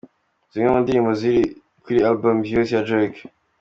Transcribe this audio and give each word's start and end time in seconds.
Zimwe 0.51 0.69
mu 0.73 0.79
ndirimbo 0.83 1.11
ziri 1.19 1.41
kuri 1.83 1.97
album 2.09 2.35
"Views" 2.45 2.69
ya 2.75 2.85
Drake. 2.87 3.21